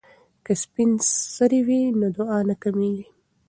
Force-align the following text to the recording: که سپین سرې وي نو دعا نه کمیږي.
که 0.45 0.53
سپین 0.63 0.91
سرې 1.35 1.59
وي 1.67 1.81
نو 1.99 2.07
دعا 2.17 2.39
نه 2.49 2.55
کمیږي. 2.63 3.05